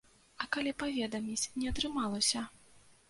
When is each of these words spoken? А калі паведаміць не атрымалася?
А 0.43 0.47
калі 0.55 0.71
паведаміць 0.83 1.49
не 1.61 1.69
атрымалася? 1.73 2.47